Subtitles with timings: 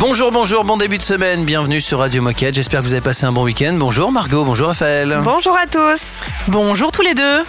[0.00, 2.54] Bonjour, bonjour, bon début de semaine, bienvenue sur Radio Moquette.
[2.54, 3.74] J'espère que vous avez passé un bon week-end.
[3.76, 5.18] Bonjour Margot, bonjour Raphaël.
[5.22, 6.24] Bonjour à tous.
[6.48, 7.42] Bonjour tous les deux.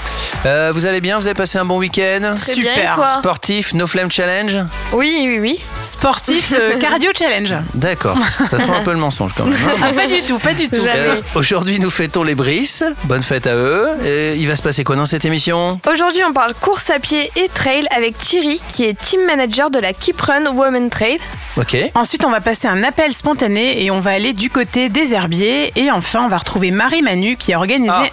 [0.45, 1.17] Euh, vous allez bien?
[1.19, 2.35] Vous avez passé un bon week-end?
[2.39, 2.95] Très bien, et Super.
[2.95, 3.07] toi?
[3.19, 4.59] Sportif, No Flame Challenge?
[4.93, 5.59] Oui, oui, oui.
[5.83, 7.53] Sportif euh, cardio challenge.
[7.73, 8.17] D'accord,
[8.49, 9.53] ça sent un peu le mensonge quand même.
[9.67, 9.73] hein.
[9.83, 10.75] Ah, pas du tout, pas du tout.
[10.77, 10.97] Jamais.
[10.97, 12.83] Euh, Aujourd'hui, nous fêtons les Brices.
[13.05, 13.89] Bonne fête à eux.
[14.05, 15.79] Et il va se passer quoi dans cette émission?
[15.91, 19.79] Aujourd'hui, on parle course à pied et trail avec Thierry, qui est team manager de
[19.79, 21.19] la Keep Run Women Trail.
[21.57, 21.75] Ok.
[21.95, 25.71] Ensuite, on va passer un appel spontané et on va aller du côté des herbiers.
[25.75, 28.09] Et enfin, on va retrouver Marie Manu qui a organisé Ah,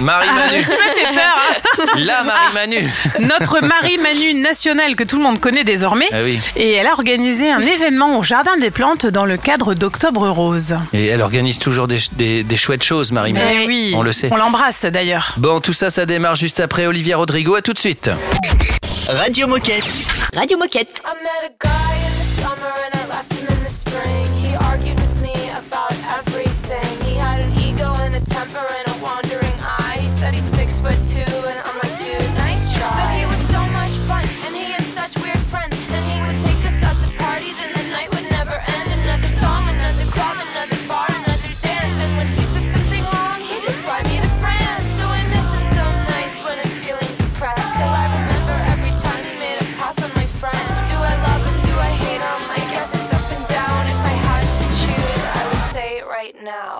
[0.00, 0.64] Marie-Manu.
[0.64, 1.36] Tu m'as fait peur.
[1.36, 1.84] hein.
[1.98, 2.88] La Marie-Manu.
[3.20, 6.08] notre Marie Manu nationale que tout le monde connaît désormais.
[6.12, 6.38] Ah oui.
[6.56, 10.76] Et elle a organisé un événement au Jardin des Plantes dans le cadre d'Octobre Rose.
[10.94, 13.44] Et elle organise toujours des, des- des chouettes choses, Marie-Manu.
[13.62, 14.28] Eh oui, On le sait.
[14.32, 15.34] On l'embrasse d'ailleurs.
[15.36, 17.54] Bon, tout ça, ça démarre juste après Olivia Rodrigo.
[17.54, 18.10] À tout de suite.
[19.08, 19.84] Radio Moquette.
[20.34, 21.02] Radio Moquette.
[56.50, 56.79] Now.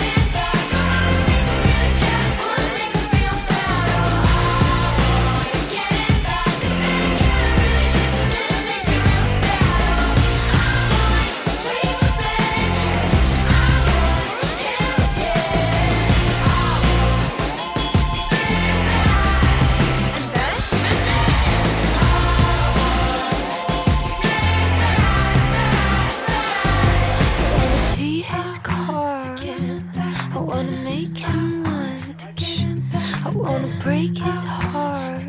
[33.83, 35.23] break his heart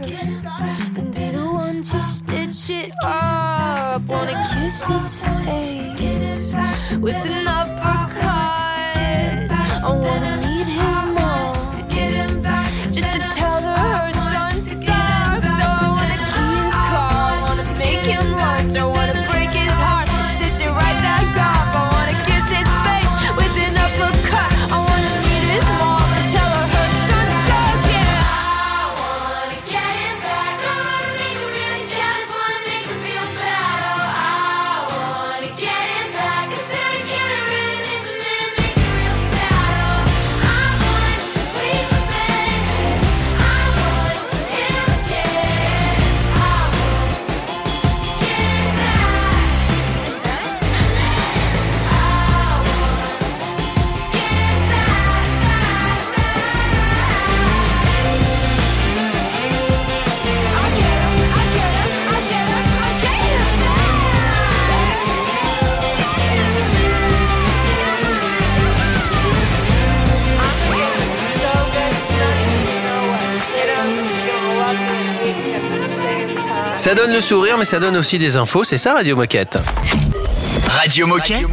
[0.96, 4.02] and be the one to stitch it up.
[4.08, 6.54] Wanna kiss his face
[6.98, 8.01] with an uppercut.
[76.92, 78.64] Ça donne le sourire, mais ça donne aussi des infos.
[78.64, 79.56] C'est ça, Radio Moquette.
[80.68, 81.46] Radio Moquette.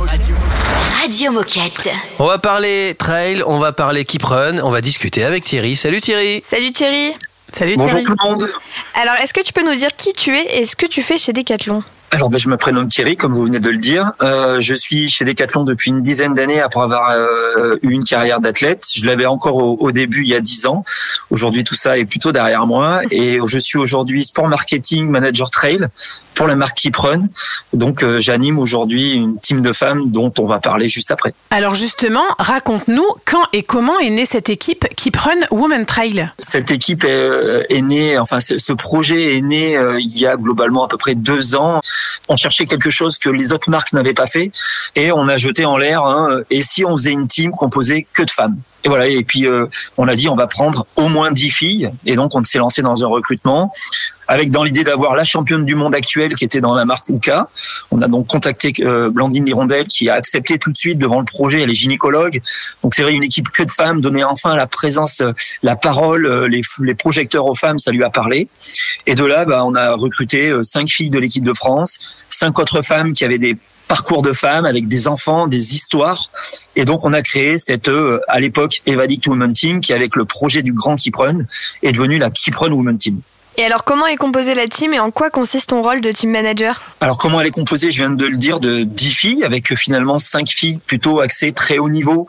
[1.01, 1.89] Radio Moquette.
[2.19, 5.77] On va parler trail, on va parler keep run, on va discuter avec Thierry.
[5.77, 6.41] Salut Thierry.
[6.43, 7.13] Salut Thierry.
[7.53, 8.03] Salut Bonjour Thierry.
[8.03, 8.49] tout le monde.
[8.95, 11.17] Alors, est-ce que tu peux nous dire qui tu es et ce que tu fais
[11.17, 11.83] chez Decathlon?
[12.11, 14.13] Alors, ben, je me prénomme Thierry, comme vous venez de le dire.
[14.23, 18.41] Euh, je suis chez Decathlon depuis une dizaine d'années après avoir euh, eu une carrière
[18.41, 18.87] d'athlète.
[18.91, 20.83] Je l'avais encore au, au, début, il y a dix ans.
[21.29, 23.01] Aujourd'hui, tout ça est plutôt derrière moi.
[23.11, 25.87] Et je suis aujourd'hui sport marketing manager trail
[26.39, 27.27] pour la marque Keeprun.
[27.73, 31.33] Donc, euh, j'anime aujourd'hui une team de femmes dont on va parler juste après.
[31.51, 37.03] Alors justement, raconte-nous quand et comment est née cette équipe Keeprun Women Trail Cette équipe
[37.03, 40.87] est, euh, est née, enfin, ce, projet est né euh, il y a globalement à
[40.87, 41.81] peu près deux ans
[42.29, 44.51] on cherchait quelque chose que les autres marques n'avaient pas fait
[44.95, 46.03] et on a jeté en l'air.
[46.03, 49.07] Hein, et si on faisait une team composée que de femmes et voilà.
[49.07, 51.91] Et puis euh, on a dit on va prendre au moins dix filles.
[52.05, 53.71] Et donc on s'est lancé dans un recrutement
[54.29, 57.49] avec dans l'idée d'avoir la championne du monde actuelle qui était dans la marque Uka.
[57.89, 61.25] On a donc contacté euh, Blandine Lirondelle qui a accepté tout de suite devant le
[61.25, 61.61] projet.
[61.61, 62.39] Elle est gynécologue.
[62.83, 64.01] Donc c'est vrai une équipe que de femmes.
[64.01, 65.31] Donner enfin la présence, euh,
[65.63, 68.49] la parole, euh, les, projecteurs aux femmes, ça lui a parlé.
[69.07, 72.83] Et de là, bah, on a recruté cinq filles de l'équipe de France, cinq autres
[72.83, 76.29] femmes qui avaient des parcours de femmes avec des enfants, des histoires.
[76.75, 77.89] Et donc, on a créé cette,
[78.27, 81.45] à l'époque, Evadict Women Team, qui, avec le projet du grand Keeprun,
[81.81, 83.21] est devenue la Keeprun Women Team.
[83.57, 86.31] Et alors, comment est composée la team et en quoi consiste ton rôle de team
[86.31, 86.81] manager?
[87.01, 87.91] Alors, comment elle est composée?
[87.91, 91.77] Je viens de le dire, de 10 filles, avec finalement 5 filles plutôt axées très
[91.77, 92.25] haut niveau,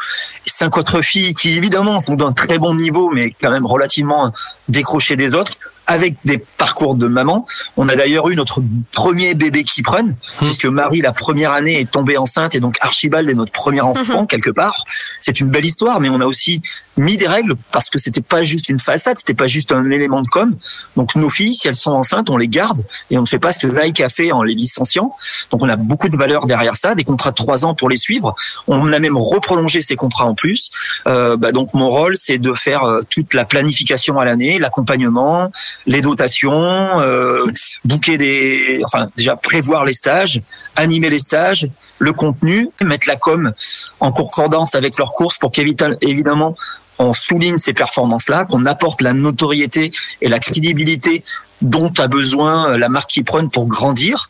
[0.46, 4.32] 5 autres filles qui, évidemment, sont d'un très bon niveau, mais quand même relativement
[4.68, 5.52] décrochées des autres
[5.86, 7.46] avec des parcours de maman.
[7.76, 8.62] On a d'ailleurs eu notre
[8.92, 13.28] premier bébé qui prenne, puisque Marie, la première année, est tombée enceinte et donc Archibald
[13.28, 14.84] est notre premier enfant, quelque part.
[15.20, 16.62] C'est une belle histoire, mais on a aussi
[16.96, 20.22] mis des règles parce que c'était pas juste une façade, c'était pas juste un élément
[20.22, 20.56] de com.
[20.96, 23.52] Donc nos filles, si elles sont enceintes, on les garde et on ne fait pas
[23.52, 25.14] ce que Nike a fait en les licenciant.
[25.50, 27.96] Donc on a beaucoup de valeur derrière ça, des contrats de trois ans pour les
[27.96, 28.34] suivre.
[28.66, 30.70] On a même reprolongé ces contrats en plus.
[31.06, 35.50] Euh, bah donc mon rôle, c'est de faire euh, toute la planification à l'année, l'accompagnement,
[35.86, 37.46] les dotations, euh,
[37.84, 40.42] booker des, enfin déjà prévoir les stages,
[40.76, 41.68] animer les stages,
[42.00, 43.52] le contenu, mettre la com
[44.00, 46.56] en concordance avec leurs courses pour qu'évidemment
[46.98, 51.24] on souligne ces performances-là, qu'on apporte la notoriété et la crédibilité
[51.62, 54.28] dont a besoin la marque qui prenne pour grandir.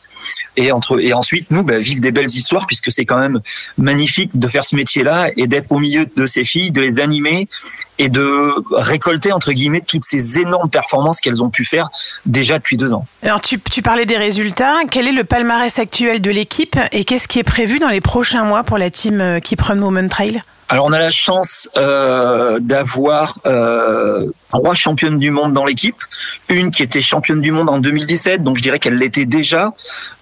[0.56, 3.40] Et, entre, et ensuite, nous, bah, vivre des belles histoires, puisque c'est quand même
[3.78, 7.48] magnifique de faire ce métier-là et d'être au milieu de ces filles, de les animer
[7.98, 11.90] et de récolter, entre guillemets, toutes ces énormes performances qu'elles ont pu faire
[12.26, 13.04] déjà depuis deux ans.
[13.22, 14.76] Alors, tu, tu parlais des résultats.
[14.90, 18.44] Quel est le palmarès actuel de l'équipe et qu'est-ce qui est prévu dans les prochains
[18.44, 20.42] mois pour la team Keep Run Women Trail?
[20.70, 25.96] Alors on a la chance euh, d'avoir euh, trois championnes du monde dans l'équipe,
[26.48, 29.72] une qui était championne du monde en 2017, donc je dirais qu'elle l'était déjà.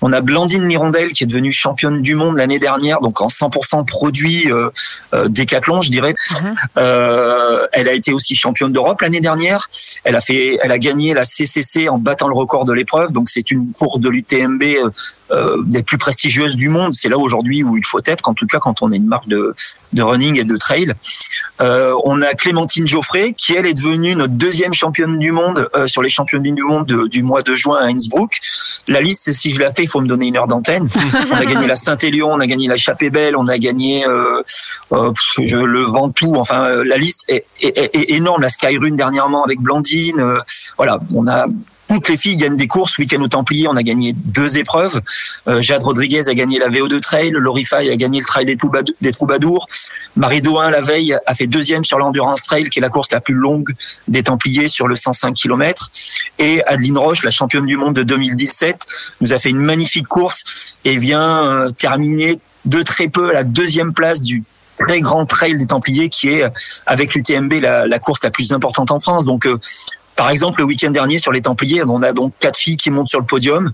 [0.03, 3.87] On a Blandine Mirondelle qui est devenue championne du monde l'année dernière, donc en 100%
[3.87, 4.71] produit euh,
[5.15, 6.15] euh, décathlon, je dirais.
[6.31, 6.55] Mhm.
[6.77, 9.71] Euh, elle a été aussi championne d'Europe l'année dernière.
[10.05, 13.29] Elle a fait, elle a gagné la CCC en battant le record de l'épreuve, donc
[13.29, 14.63] c'est une course de l'UTMB
[15.31, 16.93] euh, des plus prestigieuses du monde.
[16.93, 19.29] C'est là aujourd'hui où il faut être, en tout cas quand on est une marque
[19.29, 19.55] de,
[19.93, 20.93] de running et de trail.
[21.61, 26.03] On a Clémentine Geoffrey qui elle est devenue notre deuxième championne du monde euh, sur
[26.03, 28.39] les championnes du monde de, du mois de juin à Innsbruck.
[28.87, 30.89] La liste, si je la fais, il faut me donner une heure d'antenne.
[31.31, 34.43] on a gagné la Saint-Élion, on a gagné la Chapée-Belle, on a gagné euh,
[34.93, 35.13] euh,
[35.43, 36.35] je le Ventoux.
[36.37, 38.43] Enfin, la liste est, est, est, énorme.
[38.43, 40.23] La Skyrun dernièrement avec Blandine.
[40.77, 41.47] Voilà, on a
[41.89, 42.99] toutes les filles gagnent des courses.
[42.99, 45.01] Week-end au Templier, on a gagné deux épreuves.
[45.49, 47.31] Euh, Jade Rodriguez a gagné la VO2 Trail.
[47.33, 49.67] Laurie Fay a gagné le Trail des, Troubad des Troubadours.
[50.17, 53.21] Marie Doin, la veille, a fait deuxième sur l'Endurance Trail, qui est la course la
[53.21, 53.75] plus longue
[54.07, 55.91] des Templiers sur le 105 km.
[56.39, 58.87] Et Adeline Roche, la championne du monde de 2017,
[59.21, 63.45] nous a fait une magnifique course et vient euh, terminer de très peu à la
[63.45, 64.45] deuxième place du
[64.79, 66.45] très grand trail des Templiers qui est
[66.87, 69.25] avec l'UTMB la, la, course la plus importante en France.
[69.25, 69.59] Donc euh,
[70.19, 73.09] par exemple, le week-end dernier sur les Templiers, on a donc quatre filles qui montent
[73.09, 73.71] sur le podium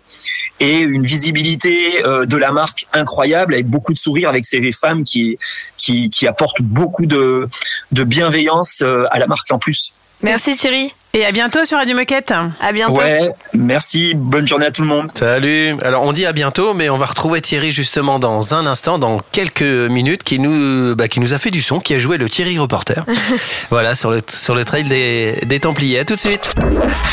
[0.60, 5.04] et une visibilité euh, de la marque incroyable avec beaucoup de sourires avec ces femmes
[5.04, 5.38] qui
[5.78, 7.48] qui, qui apportent beaucoup de,
[7.92, 9.94] de bienveillance euh, à la marque en plus.
[10.20, 10.92] Merci Thierry.
[11.16, 12.34] Et à bientôt sur Radio Moquette.
[12.60, 12.94] À bientôt.
[12.94, 14.14] Ouais, merci.
[14.16, 15.12] Bonne journée à tout le monde.
[15.14, 15.76] Salut.
[15.80, 19.20] Alors on dit à bientôt, mais on va retrouver Thierry justement dans un instant, dans
[19.30, 22.28] quelques minutes, qui nous, bah, qui nous a fait du son, qui a joué le
[22.28, 23.04] Thierry Reporter.
[23.70, 26.00] voilà, sur le, sur le trail des, des Templiers.
[26.00, 26.52] À tout de suite.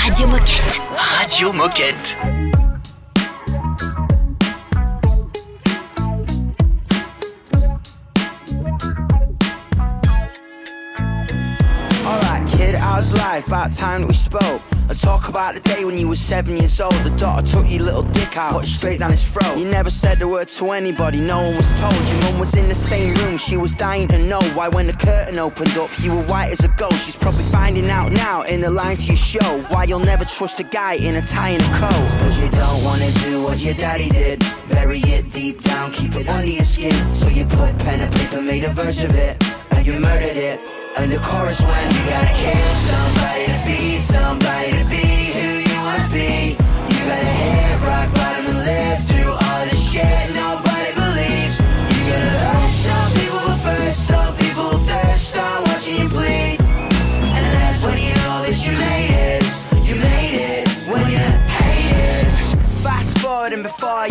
[0.03, 0.81] Radio Moquette.
[0.97, 2.17] Radio Moquette.
[12.91, 13.47] How's life?
[13.47, 14.61] About time we spoke.
[14.87, 16.93] Let's Talk about the day when you were seven years old.
[16.93, 19.57] The daughter took your little dick out, put it straight down his throat.
[19.57, 21.93] You never said a word to anybody, no one was told.
[21.93, 24.93] Your mum was in the same room, she was dying to know why when the
[24.93, 27.05] curtain opened up, you were white as a ghost.
[27.05, 30.63] She's probably finding out now in the lines you show why you'll never trust a
[30.63, 32.07] guy in a tie and a coat.
[32.19, 34.43] Cause you don't wanna do what your daddy did.
[34.69, 36.93] Bury it deep down, keep it under your skin.
[37.15, 39.41] So you put pen and paper, made a verse of it,
[39.85, 40.59] you murdered it.
[40.97, 45.77] And the chorus went, you gotta kill somebody to be somebody to be who you
[45.81, 46.57] wanna be.
[46.91, 51.57] You gotta hit rock bottom and live through all the shit nobody believes.
[51.61, 56.59] You gotta hurt some people, but first some people thirst on watching you bleed.
[56.59, 59.41] And that's when you know that you made it.
[59.87, 61.23] You made it when you
[61.57, 62.27] hate it.
[62.83, 64.10] Fast forward and before you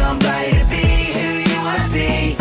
[0.01, 2.40] to be who you wanna be.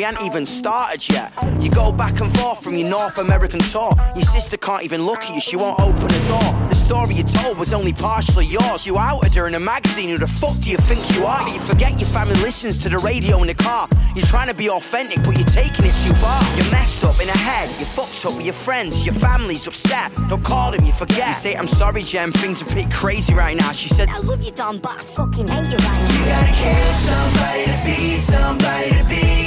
[0.00, 1.30] We ain't even started yet.
[1.60, 3.92] You go back and forth from your North American tour.
[4.16, 6.68] Your sister can't even look at you, she won't open the door.
[6.70, 8.86] The story you told was only partially yours.
[8.86, 11.46] You outed her in a magazine, who the fuck do you think you are?
[11.46, 13.88] You forget your family listens to the radio in the car.
[14.16, 16.40] You're trying to be authentic, but you're taking it too far.
[16.56, 20.10] You're messed up in the head, you're fucked up with your friends, your family's upset.
[20.30, 21.28] Don't call them, you forget.
[21.28, 23.72] You say, I'm sorry, Jem, things are pretty crazy right now.
[23.72, 26.16] She said, I love you, Don, but I fucking hate you right now.
[26.16, 29.39] you gotta kill somebody to be somebody to be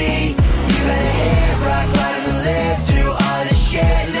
[0.00, 0.36] who you wanna be.
[0.72, 4.19] You gotta hit rock bottom and live through all the shit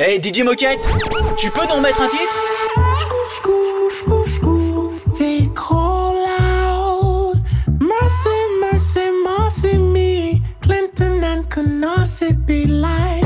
[0.00, 0.78] Hey DJ Moquette,
[1.36, 2.22] tu peux nous remettre un titre?
[7.80, 8.28] Mercy,
[8.60, 10.40] mercy, mercy me.
[10.60, 13.24] Clinton and Canarsie be like,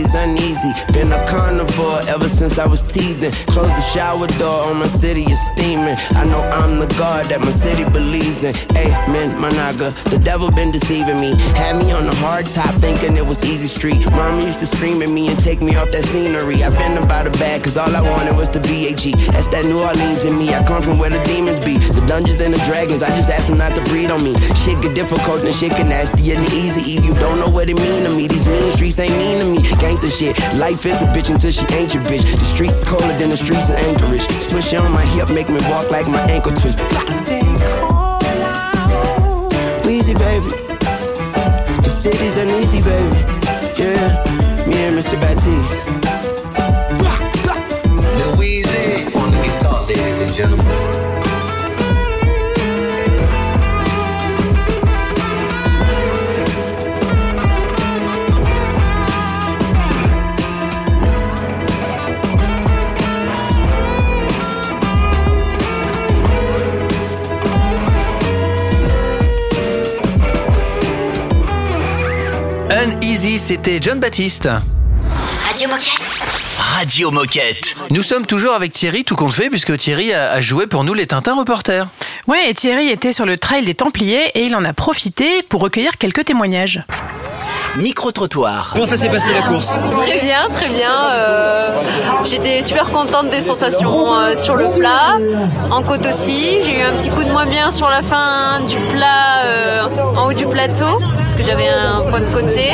[0.00, 0.72] city's uneasy.
[0.92, 3.32] Been a carnivore ever since I was teething.
[3.46, 5.96] Close the shower door on my city is steaming.
[6.16, 8.54] I know I'm the God that my city believes in.
[8.76, 9.94] Amen, my naga.
[10.10, 11.34] The devil been deceiving me.
[11.54, 14.00] Had me on the hard top thinking it was easy street.
[14.10, 16.62] Mama used to scream at me and take me off that scenery.
[16.62, 19.14] I've been about a bag cause all I wanted was the BAG.
[19.32, 20.54] That's that New Orleans in me.
[20.54, 21.76] I come from where the demons be.
[21.78, 23.02] The dungeons and the dragons.
[23.02, 24.34] I just asked them not to breed on me.
[24.64, 26.92] Shit get difficult and shit get nasty and easy.
[27.00, 29.58] You don't know what it mean to me, these mean streets ain't mean to me.
[29.90, 30.38] Gangsta shit.
[30.58, 32.22] Life is a bitch until she ain't your bitch.
[32.22, 34.22] The streets is colder than the streets of Anchorage.
[34.40, 36.78] Swish on my hip, make me walk like my ankle twist.
[39.82, 40.50] Weezy, baby.
[41.82, 43.16] The city's uneasy, baby.
[43.76, 45.20] Yeah, me and Mr.
[45.20, 46.09] Baptiste.
[73.20, 74.48] C'était John Baptiste.
[75.46, 76.00] Radio Moquette.
[76.56, 77.74] Radio Moquette.
[77.90, 80.94] Nous sommes toujours avec Thierry, tout compte fait, puisque Thierry a, a joué pour nous
[80.94, 81.86] les Tintins reporters.
[82.26, 85.60] Ouais, et Thierry était sur le trail des Templiers et il en a profité pour
[85.60, 86.82] recueillir quelques témoignages.
[87.78, 88.70] Micro-trottoir.
[88.74, 90.92] Comment ça s'est passé la course Très bien, très bien.
[91.14, 91.68] Euh,
[92.24, 95.16] J'étais super contente des sensations euh, sur le plat,
[95.70, 96.58] en côte aussi.
[96.62, 99.82] J'ai eu un petit coup de moins bien sur la fin du plat, euh,
[100.16, 102.72] en haut du plateau, parce que j'avais un point de côté.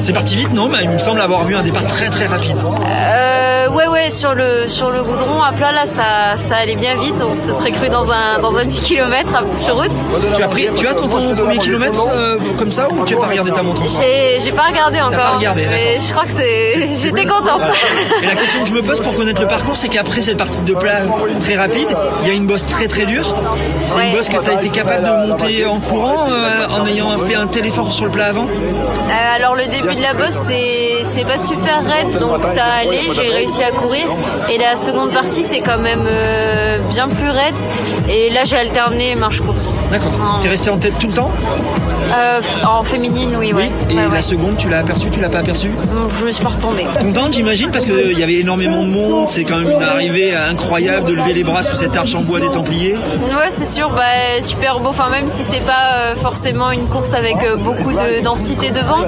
[0.00, 2.56] C'est parti vite, non Bah, Il me semble avoir vu un départ très très rapide.
[2.58, 6.96] Euh, ouais, ouais, sur le, sur le goudron à plat, là, ça, ça allait bien
[7.00, 7.22] vite.
[7.26, 9.90] On se serait cru dans un, dans un 10 km sur route.
[10.34, 13.18] Tu as pris, tu as ton, ton premier kilomètre euh, comme ça ou tu as
[13.18, 13.82] pas regardé ta montre
[14.40, 16.96] J'ai pas regardé encore, pas regardé, mais je crois que c'est.
[17.02, 17.62] J'étais contente.
[18.22, 20.60] Et la question que je me pose pour connaître le parcours, c'est qu'après cette partie
[20.60, 20.98] de plat
[21.40, 21.88] très rapide,
[22.22, 23.34] il y a une bosse très très dure.
[23.88, 24.08] C'est Ouais.
[24.10, 27.34] une bosse que tu as été capable de monter en courant euh, en ayant fait
[27.34, 30.48] un tel effort sur le plat avant Euh, alors le début de la bosse
[31.02, 34.06] c'est pas super raide donc ça allait, j'ai réussi à courir
[34.50, 37.54] et la seconde partie c'est quand même euh, bien plus raide
[38.08, 39.76] et là j'ai alterné marche course.
[39.90, 40.12] D'accord.
[40.42, 41.30] T'es resté en tête tout le temps
[42.16, 43.70] Euh, en féminine oui ouais.
[43.90, 45.68] Et Ouais, la seconde, tu l'as aperçu, tu l'as pas aperçu
[46.20, 46.86] Je me suis pas retournée.
[47.00, 49.26] Contente, j'imagine, parce qu'il y avait énormément de monde.
[49.28, 52.40] C'est quand même une arrivée incroyable de lever les bras sous cette arche en bois
[52.40, 52.94] des Templiers.
[52.94, 57.12] Ouais c'est sûr, bah, super beau, enfin même si c'est pas euh, forcément une course
[57.12, 59.04] avec euh, beaucoup de densité devant,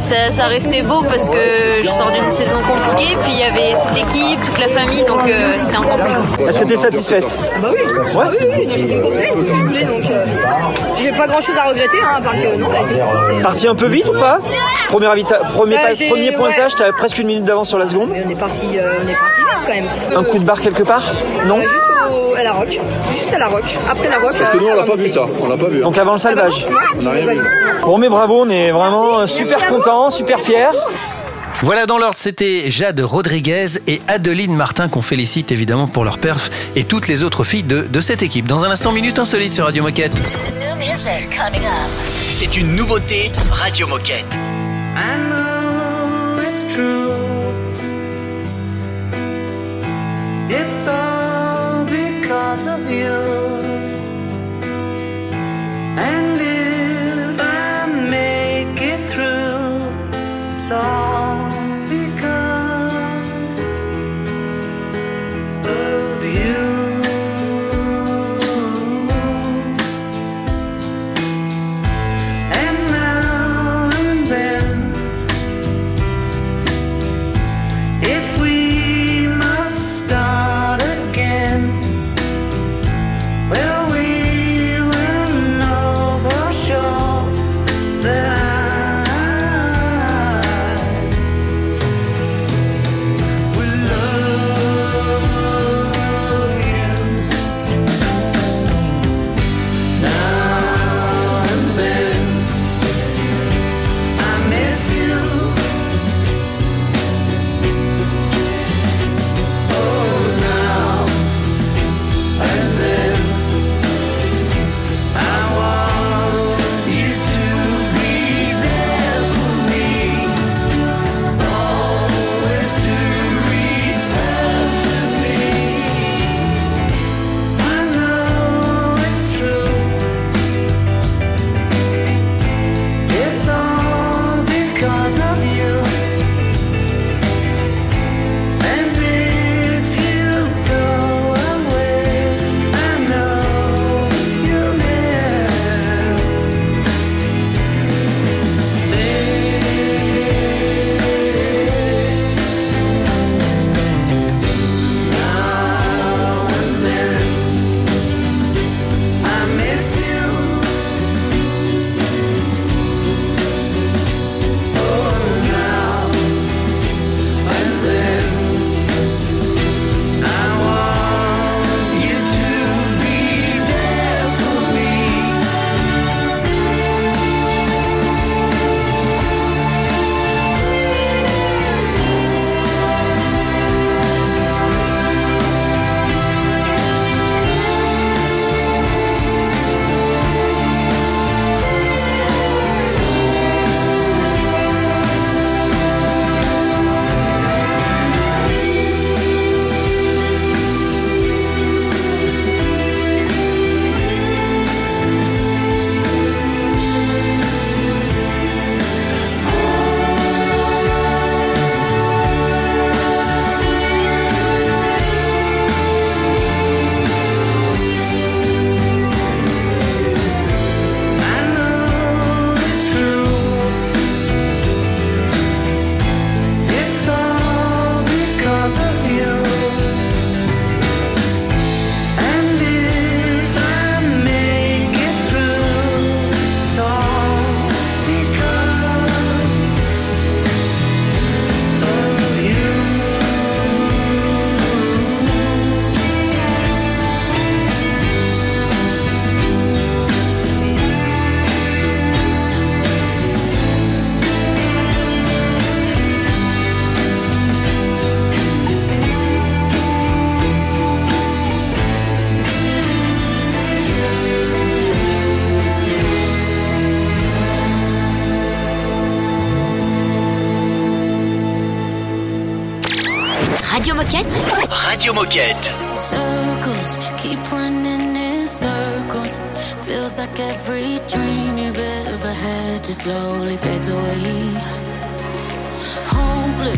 [0.00, 1.36] ça, ça restait beau parce que
[1.84, 5.20] je sors d'une saison compliquée, puis il y avait toute l'équipe, toute la famille, donc
[5.28, 6.48] euh, c'est encore plus beau.
[6.48, 7.38] Est-ce que tu es satisfaite?
[7.60, 7.80] Bah oui,
[8.16, 8.24] Ouais.
[8.40, 10.02] je voulais, donc
[11.02, 13.42] j'ai pas grand chose à regretter, hein, à part que non, elle a été parfaite.
[13.42, 14.38] Parti un peu vite ou pas
[14.88, 16.78] Premier, habita- premier, Bah, pas- j'ai- premier pointage, ouais.
[16.78, 18.10] t'as presque une minute d'avance sur la seconde.
[18.12, 20.18] Mais on est parti, euh, on est parti vite quand même.
[20.18, 21.12] Un coup de barre quelque part
[21.46, 21.74] Non Euh, Juste
[22.10, 22.68] au- à la rock,
[23.12, 23.62] juste à la rock.
[23.90, 24.32] Après la rock.
[24.38, 25.22] Parce que nous, on euh, l'a pas vu ça.
[25.40, 25.78] On l'a pas vu.
[25.78, 25.84] hein.
[25.84, 26.66] Donc avant le salvage.
[26.98, 27.40] On n'a rien vu.
[27.84, 30.66] Bon mais bravo, on est vraiment euh, super content, super fiers.
[31.62, 36.50] Voilà dans l'ordre, c'était Jade Rodriguez et Adeline Martin qu'on félicite évidemment pour leur perf
[36.74, 38.48] et toutes les autres filles de, de cette équipe.
[38.48, 40.20] Dans un instant, Minute Insolite sur Radio Moquette.
[42.32, 44.26] C'est une nouveauté Radio Moquette.
[44.34, 47.12] I know it's true.
[50.50, 53.71] It's all because of you.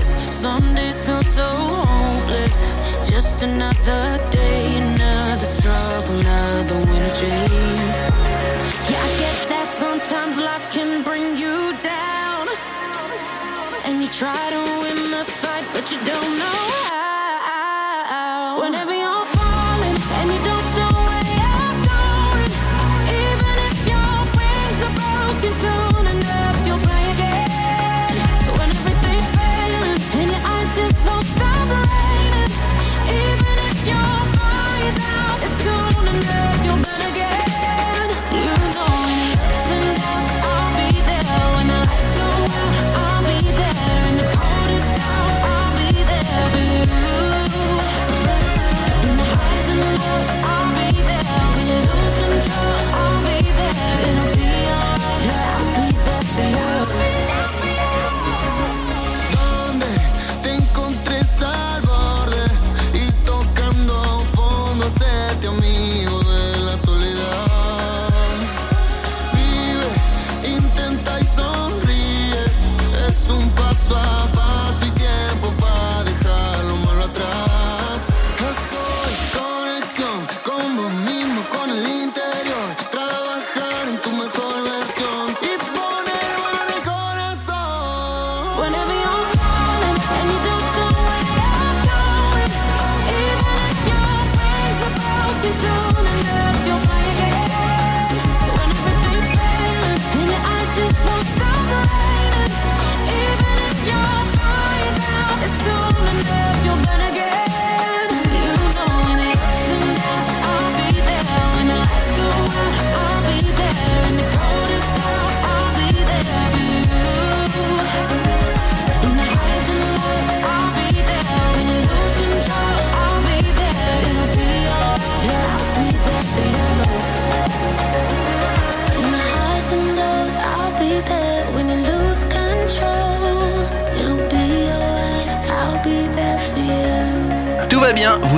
[0.05, 3.09] Hopeless, some days feel so hopeless.
[3.09, 8.01] Just another day, another struggle, another winter chase.
[8.91, 12.49] Yeah, I get that sometimes life can bring you down.
[13.85, 17.14] And you try to win the fight, but you don't know how.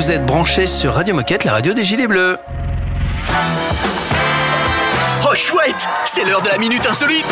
[0.06, 2.36] Vous êtes branchés sur Radio Moquette, la radio des Gilets Bleus.
[5.24, 7.26] Oh chouette, c'est l'heure de la minute insolite.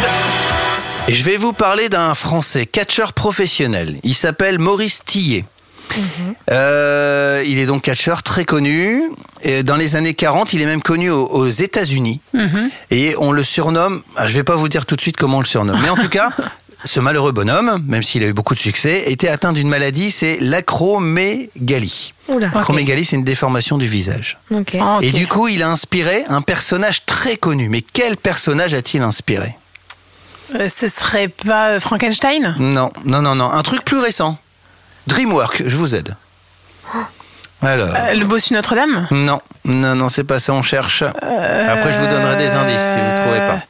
[1.07, 3.99] Et je vais vous parler d'un Français catcheur professionnel.
[4.03, 5.45] Il s'appelle Maurice Tillet.
[6.51, 9.05] Euh, il est donc catcheur très connu.
[9.43, 12.21] Et dans les années 40, il est même connu aux, aux États-Unis.
[12.91, 15.43] Et on le surnomme, ah, je vais pas vous dire tout de suite comment on
[15.43, 16.31] le surnomme, mais en tout cas,
[16.85, 20.39] ce malheureux bonhomme, même s'il a eu beaucoup de succès, était atteint d'une maladie, c'est
[20.41, 22.13] l'acromégalie.
[22.29, 24.39] L'acromégalie, c'est une déformation du visage.
[24.51, 24.77] Ok.
[25.03, 27.69] Et du coup, il a inspiré un personnage très connu.
[27.69, 29.57] Mais quel personnage a-t-il inspiré?
[30.55, 32.55] Euh, Ce serait pas euh, Frankenstein?
[32.59, 33.51] Non, non, non, non.
[33.51, 34.37] Un truc plus récent.
[35.07, 36.17] DreamWorks, je vous aide.
[37.63, 37.95] Alors.
[37.95, 39.07] Euh, Le bossu Notre-Dame?
[39.11, 41.03] Non, non, non, c'est pas ça, on cherche.
[41.03, 43.63] Après, je vous donnerai des indices si vous ne trouvez pas.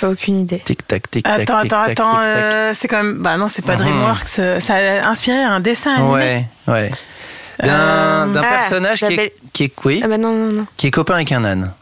[0.00, 0.58] J'ai aucune idée.
[0.64, 1.40] Tic tac, tic tac.
[1.40, 2.18] Attends, tic, attends, attends.
[2.24, 3.14] euh, c'est quand même.
[3.18, 3.78] Bah non, c'est pas Mhm.
[3.80, 4.38] DreamWorks.
[4.38, 6.10] euh, Ça a inspiré un dessin animé.
[6.12, 6.90] Ouais, ouais.
[7.62, 10.66] D'un Euh, ah, personnage qui est, j'appelle- qui est, oui, Ah bah non, non, non.
[10.76, 11.72] qui est copain avec un âne.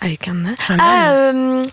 [0.00, 0.54] Avec un âne.
[0.68, 1.64] Un Ah, euh,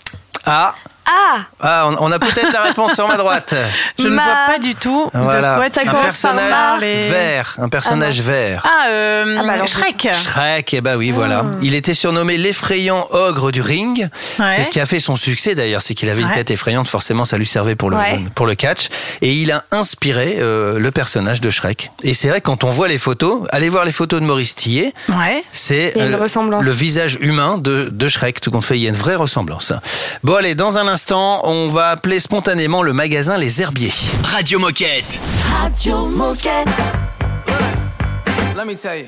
[0.46, 0.76] Ah,
[1.08, 3.54] ah ah on, on a peut-être la réponse sur ma droite.
[3.98, 7.70] Je ne Ma- vois pas du tout Voilà, de quoi un par personnage vert, un
[7.70, 8.64] personnage vert.
[8.66, 10.10] Ah, euh, Ah bah alors, Shrek.
[10.14, 11.46] Shrek, eh ben oui, voilà.
[11.62, 14.10] Il était surnommé l'effrayant ogre du ring.
[14.40, 14.54] Ouais.
[14.56, 17.26] C'est ce qui a fait son succès d'ailleurs, c'est qu'il avait une tête effrayante, forcément
[17.26, 18.20] ça lui servait pour le, Ouais.
[18.36, 18.90] pour le catch.
[19.22, 21.92] Et il a inspiré euh, le personnage de Shrek.
[22.04, 24.94] Et c'est vrai, quand on voit les photos, allez voir les photos de Maurice Tillet,
[25.10, 25.44] Ouais.
[25.52, 26.64] c'est Il y a une euh, ressemblance.
[26.64, 29.74] le visage humain de, de Shrek, tout compte fait, il y a une vraie ressemblance.
[30.24, 33.94] Bon allez, dans un instant, on va appeler spontanément le magasin Les Herbiers.
[34.24, 35.20] Radio Moquette.
[35.52, 36.68] Radio Moquette.
[38.56, 39.06] Let me tell you.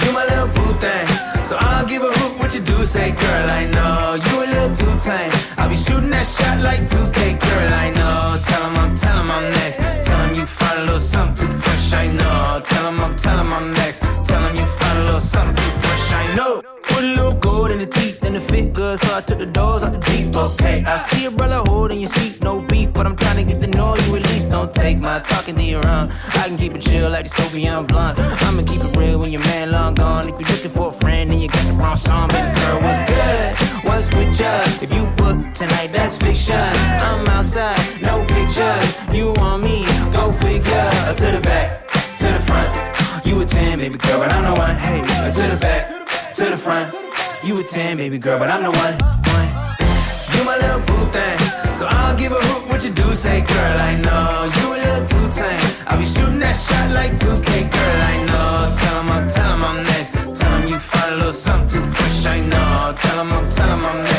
[0.00, 1.06] You my little boo thing.
[1.44, 4.14] So I don't give a hoot what you do, say, girl, I know.
[4.14, 5.32] You a little too tame.
[5.56, 8.38] I'll be shooting that shot like 2K, girl, I know.
[8.46, 9.78] Tell him I'm, tell him I'm next.
[10.06, 12.62] Tell him you find a little something too fresh, I know.
[12.64, 14.00] Tell him I'm, tell him I'm next.
[14.24, 16.62] Tell him you find little something fresh, I know.
[16.82, 19.46] Put a little gold in the teeth and the fit good, so I took the
[19.46, 20.84] doors out the deep, okay.
[20.84, 23.68] I see a brother holding your seat, no beef, but I'm trying to get to
[23.68, 24.50] know you at least.
[24.50, 26.10] Don't take my talking to your own.
[26.40, 28.18] I can keep it chill like the Soviet blunt.
[28.18, 30.28] I'ma keep it real when your man long gone.
[30.28, 32.80] If you're looking for a friend, then you got the wrong song, baby girl.
[32.84, 33.48] What's good?
[33.86, 34.52] What's with ya?
[34.84, 36.68] If you book tonight, that's fiction.
[37.08, 38.88] I'm outside, no pictures.
[39.16, 39.86] You want me?
[40.12, 40.90] Go figure.
[41.20, 44.76] To the back, to the baby girl, but I'm the one.
[44.76, 46.94] Hey, to the back, to the front.
[47.44, 48.94] You a 10, baby girl, but I'm the one.
[49.34, 49.50] one.
[50.34, 51.38] You my little boo thing.
[51.74, 54.50] So I don't give a hoot what you do, say, girl, I know.
[54.58, 55.60] You a little too tame.
[55.86, 58.76] I'll be shooting that shot like 2K, girl, I know.
[58.80, 60.12] Tell 'em I'm, tell 'em I'm next.
[60.38, 62.94] Tell 'em you find a little something too fresh, I know.
[63.02, 64.17] Tell 'em I'm, tell 'em I'm next.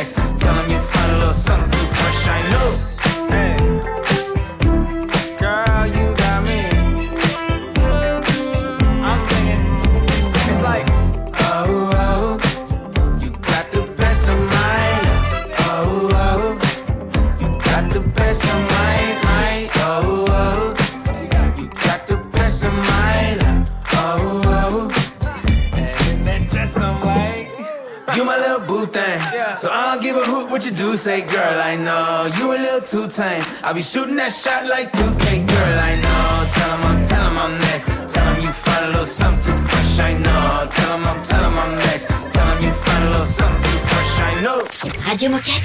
[28.20, 29.18] You my little boo thing.
[29.58, 32.28] So I don't give a hoot what you do, say, girl, I know.
[32.38, 33.42] You a little too tame.
[33.64, 36.28] I'll be shooting that shot like 2K, girl, I know.
[36.56, 37.86] Tell 'em I'm, tell 'em I'm next.
[38.14, 40.68] Tell 'em you find a little something too fresh, I know.
[40.70, 42.08] Tell 'em I'm, tell 'em I'm next.
[42.36, 44.60] Tell 'em you find a little something too fresh, I know.
[45.08, 45.64] Radio Moquette.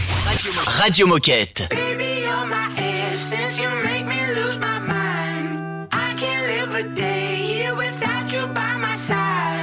[0.81, 1.69] Radio Moquette.
[1.71, 3.59] Baby, you're my essence.
[3.59, 5.89] You make me lose my mind.
[5.91, 9.54] I can't live a day here without you by my side.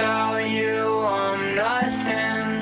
[0.00, 2.54] Without you, I'm nothing.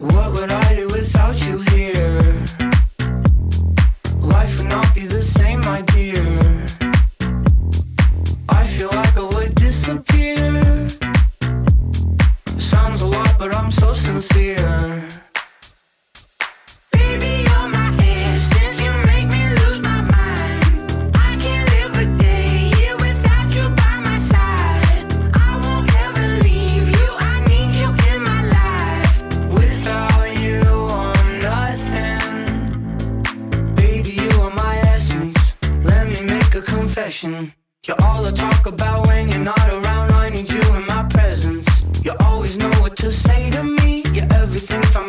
[0.00, 2.44] What would I do without you here?
[4.20, 6.26] Life would not be the same, my dear.
[8.48, 10.88] I feel like I would disappear.
[12.58, 15.07] Sounds a lot, but I'm so sincere.
[37.08, 37.54] A confession.
[37.86, 40.12] You're all I talk about when you're not around.
[40.12, 41.66] I need you in my presence.
[42.04, 44.02] You always know what to say to me.
[44.12, 45.07] You're everything from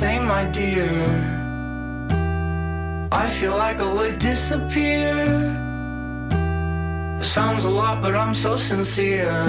[0.00, 0.90] same, my dear.
[3.22, 5.12] I feel like I would disappear.
[7.20, 9.44] It Sounds a lot, but I'm so sincere.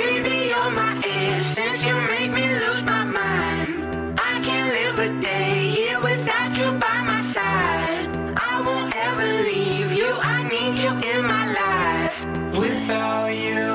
[0.00, 1.80] Baby, you're my essence.
[1.88, 3.70] You make me lose my mind.
[4.30, 8.08] I can't live a day here without you by my side.
[8.50, 10.10] I won't ever leave you.
[10.36, 12.16] I need you in my life.
[12.64, 13.69] Without you,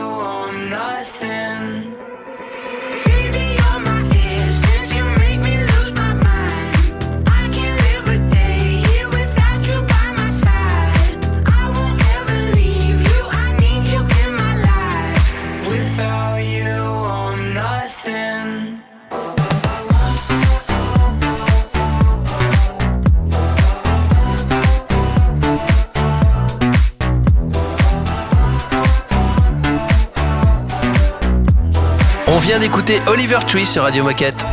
[32.58, 34.46] vient d'écouter Oliver Tree sur Radio Moquette.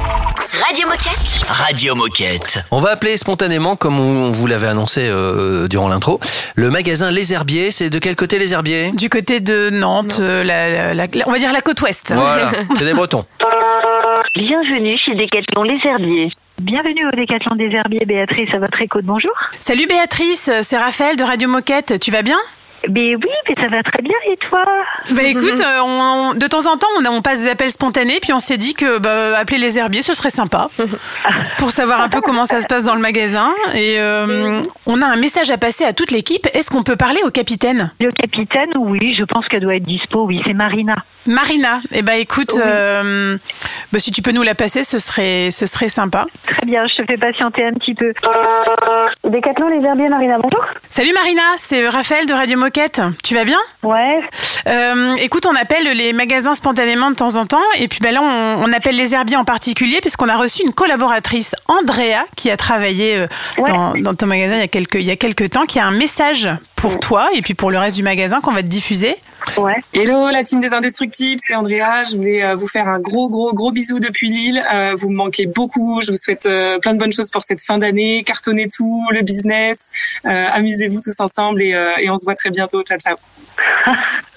[0.66, 1.46] Radio Moquette.
[1.48, 2.58] Radio Moquette.
[2.72, 6.18] On va appeler spontanément, comme on vous l'avait annoncé euh, durant l'intro,
[6.56, 7.70] le magasin Les Herbiers.
[7.70, 8.90] C'est de quel côté Les Herbiers?
[8.92, 12.12] Du côté de Nantes, euh, la- la- la- on va dire la côte ouest.
[12.12, 13.24] Voilà, c'est des Bretons.
[14.34, 16.32] Bienvenue chez Décathlon Les Herbiers.
[16.60, 19.32] Bienvenue au Décathlon des Herbiers, Béatrice à votre écoute, bonjour.
[19.60, 22.00] Salut Béatrice, c'est Raphaël de Radio Moquette.
[22.00, 22.38] Tu vas bien?
[22.88, 24.64] Mais oui, mais ça va très bien et toi?
[25.12, 27.70] Bah écoute, euh, on- on- de temps en temps, on, a- on passe des appels
[27.70, 30.68] spontanés, puis on s'est dit que bah, appeler les herbiers, ce serait sympa,
[31.58, 33.50] pour savoir un peu comment ça se passe dans le magasin.
[33.74, 36.48] Et euh, on a un message à passer à toute l'équipe.
[36.54, 37.92] Est-ce qu'on peut parler au capitaine?
[38.00, 40.96] Le capitaine, oui, je pense qu'elle doit être dispo, oui, c'est Marina.
[41.26, 43.36] Marina, eh ben écoute, euh,
[43.92, 46.26] bah, si tu peux nous la passer, ce serait, ce serait sympa.
[46.46, 48.12] Très bien, je te fais patienter un petit peu.
[49.28, 50.64] Décathlon Les Herbiers, Marina, bonjour.
[50.88, 52.71] Salut Marina, c'est Raphaël de Radio Moquette.
[53.22, 53.58] Tu vas bien?
[53.82, 54.20] Ouais.
[54.68, 58.20] Euh, écoute, on appelle les magasins spontanément de temps en temps, et puis ben là,
[58.22, 62.56] on, on appelle les herbiers en particulier, puisqu'on a reçu une collaboratrice, Andrea, qui a
[62.56, 63.26] travaillé euh,
[63.66, 65.86] dans, dans ton magasin il y, a quelques, il y a quelques temps, qui a
[65.86, 66.48] un message
[66.82, 69.14] pour toi et puis pour le reste du magasin qu'on va te diffuser.
[69.56, 69.76] Ouais.
[69.92, 72.02] Hello la team des Indestructibles, c'est Andrea.
[72.10, 74.64] Je voulais euh, vous faire un gros gros gros bisou depuis Lille.
[74.74, 76.00] Euh, vous me manquez beaucoup.
[76.00, 78.24] Je vous souhaite euh, plein de bonnes choses pour cette fin d'année.
[78.24, 79.76] Cartonnez tout, le business.
[80.26, 82.82] Euh, Amusez-vous tous ensemble et, euh, et on se voit très bientôt.
[82.82, 83.16] Ciao ciao.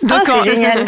[0.04, 0.86] Donc, Ah, génial.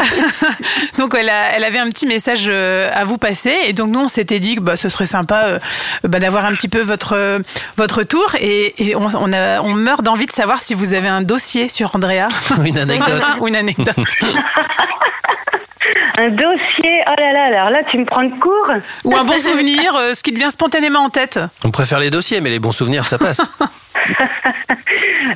[0.98, 4.00] donc elle, a- elle avait un petit message euh, à vous passer et donc nous
[4.00, 5.58] on s'était dit que bah, ce serait sympa euh,
[6.04, 7.38] bah, d'avoir un petit peu votre euh,
[7.76, 11.08] votre tour et, et on, on, a- on meurt d'envie de savoir si vous avez
[11.08, 12.28] un dossier sur Andrea
[12.64, 13.22] Une anecdote.
[13.40, 13.96] ou une anecdote.
[16.20, 17.04] Un dossier.
[17.06, 18.70] Oh là là, alors là, tu me prends de court.
[19.04, 21.38] ou un bon souvenir, euh, ce qui te vient spontanément en tête.
[21.64, 23.40] On préfère les dossiers, mais les bons souvenirs, ça passe.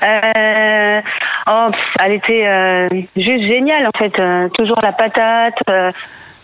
[0.02, 1.00] Euh,
[1.46, 4.18] oh, pff, elle était euh, juste géniale en fait.
[4.18, 5.90] Euh, toujours la patate, euh,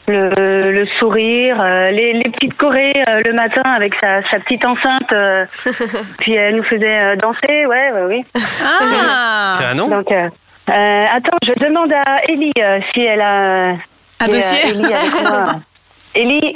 [0.08, 4.64] le, le sourire, euh, les, les petites chorées euh, le matin avec sa, sa petite
[4.64, 5.12] enceinte.
[5.12, 5.44] euh,
[6.20, 8.24] puis elle nous faisait euh, danser, ouais, ouais, oui.
[8.64, 9.88] Ah Canon.
[9.88, 10.28] Donc, euh,
[10.70, 13.76] euh, attends, je demande à Ellie euh, si elle a Un
[14.20, 15.46] si, euh, dossier Ellie avec moi.
[16.14, 16.54] Ellie,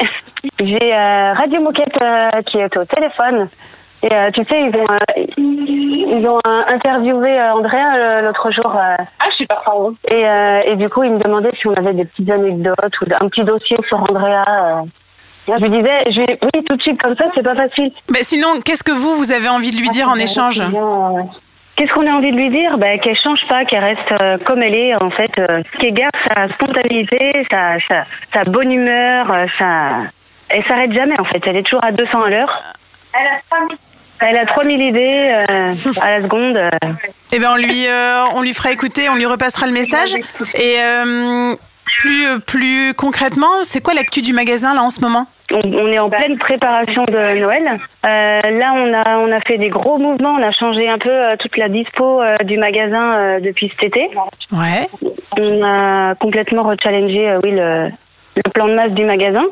[0.58, 3.48] j'ai euh, Radio Moquette euh, qui est au téléphone.
[4.04, 8.50] Et euh, tu sais, ils ont, euh, ils ont euh, interviewé euh, Andrea euh, l'autre
[8.50, 8.74] jour.
[8.76, 8.96] ah,
[9.30, 9.94] je suis pas pardon.
[10.10, 13.04] Et, euh, et du coup, ils me demandaient si on avait des petites anecdotes ou
[13.20, 14.44] un petit dossier sur Andrea.
[14.48, 14.82] euh.
[15.48, 17.90] Je lui disais, je lui- oui, tout de suite comme ça, c'est pas facile.
[18.12, 20.62] Mais sinon, qu'est-ce que vous, vous avez envie de lui dire en échange
[21.76, 22.76] Qu'est-ce qu'on a envie de lui dire?
[22.78, 25.30] Ben, Qu'elle change pas, qu'elle reste euh, comme elle est, en fait.
[25.38, 29.88] euh, qu'elle garde sa spontanéité, sa, sa, sa bonne humeur, euh, sa...
[30.50, 31.40] Elle s'arrête jamais, en fait.
[31.46, 32.62] Elle est toujours à 200 à l'heure.
[33.18, 33.78] Elle a 3000
[34.22, 36.56] elle a 3000 idées euh, à la seconde.
[36.56, 36.70] euh.
[37.32, 40.14] Eh ben on lui euh, on lui fera écouter, on lui repassera le message.
[40.54, 41.54] Et euh,
[41.98, 45.26] plus plus concrètement, c'est quoi l'actu du magasin là en ce moment?
[45.54, 47.78] On, est en pleine préparation de Noël.
[48.06, 50.36] Euh, là, on a, on a fait des gros mouvements.
[50.38, 54.08] On a changé un peu euh, toute la dispo euh, du magasin depuis cet été.
[54.50, 54.86] Ouais.
[55.38, 57.90] On a complètement rechallengé, oui, le,
[58.36, 59.42] le plan de masse du magasin.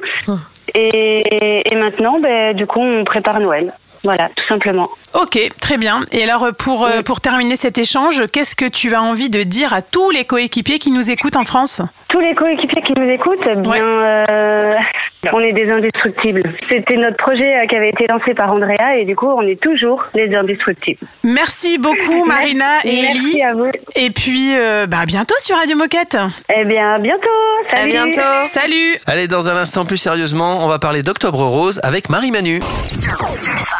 [0.74, 3.70] Et, et maintenant, ben, du coup, on prépare Noël.
[4.02, 4.88] Voilà, tout simplement.
[5.20, 6.00] Ok, très bien.
[6.12, 9.42] Et alors euh, pour euh, pour terminer cet échange, qu'est-ce que tu as envie de
[9.42, 11.82] dire à tous les coéquipiers qui nous écoutent en France?
[12.08, 14.74] Tous les coéquipiers qui nous écoutent, eh bien, euh,
[15.32, 16.42] on est des indestructibles.
[16.68, 20.02] C'était notre projet qui avait été lancé par Andrea et du coup, on est toujours
[20.14, 20.98] les indestructibles.
[21.22, 23.42] Merci beaucoup Marina et Merci Ellie.
[23.42, 23.70] à vous.
[23.96, 26.16] Et puis euh, bah à bientôt sur Radio Moquette.
[26.56, 27.28] Eh bien, à bientôt.
[27.74, 27.82] Salut.
[27.96, 28.48] À bientôt.
[28.50, 28.96] Salut.
[29.06, 32.60] Allez, dans un instant plus sérieusement, on va parler d'Octobre Rose avec Marie Manu.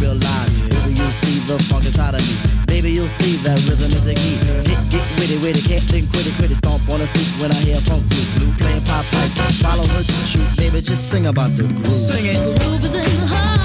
[0.00, 0.50] Realize.
[0.68, 2.34] Baby, you'll see the funk inside of me.
[2.66, 4.36] Baby, you'll see that rhythm is a key.
[4.64, 6.56] Get, get witty, witty, can't think, quit it, quit it.
[6.56, 9.30] Stomp on a stoop when I hear funk blue, blue playing pop pipe.
[9.62, 11.92] Follow her to shoot, baby, just sing about the groove.
[11.92, 12.36] Sing it.
[12.36, 13.55] The groove is in the heart.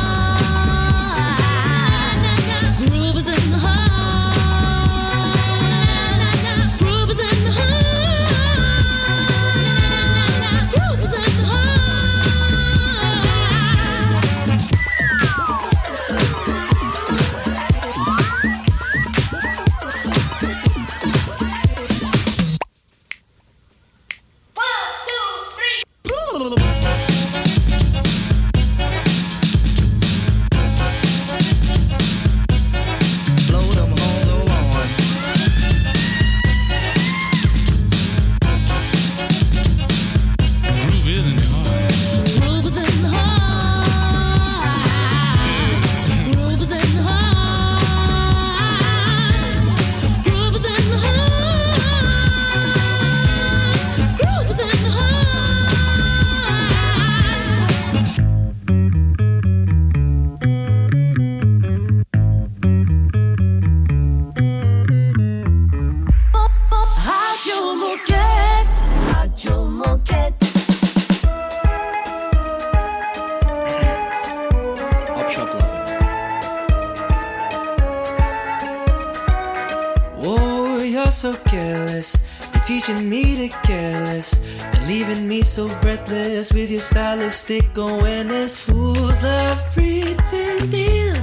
[89.23, 91.15] Love pretending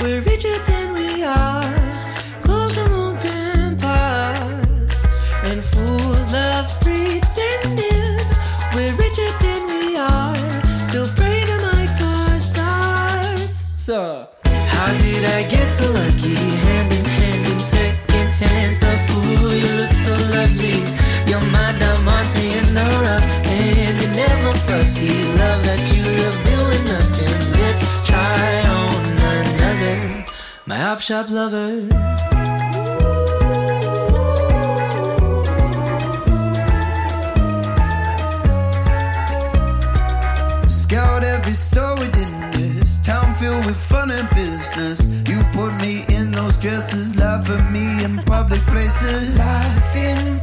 [0.00, 1.64] we're richer than we are.
[5.44, 6.32] And fools
[6.80, 8.18] pretending
[8.74, 10.42] we're richer than we are.
[13.76, 15.91] So, how did I get so
[31.02, 31.80] shop lover.
[40.68, 45.08] Scout every store within this town filled with fun and business.
[45.26, 49.36] You put me in those dresses, laugh at me in public places.
[49.36, 50.41] Life in